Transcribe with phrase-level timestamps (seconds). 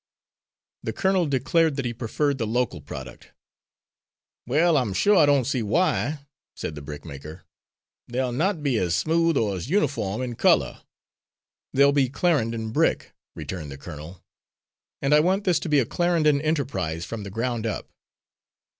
[0.81, 3.33] The colonel declared that he preferred the local product.
[4.47, 7.43] "Well, I'm shore I don't see why," said the brickmaker.
[8.07, 10.81] "They'll not be as smooth or as uniform in colour."
[11.71, 14.23] "They'll be Clarendon brick," returned the colonel,
[15.03, 17.87] "and I want this to be a Clarendon enterprise, from the ground up."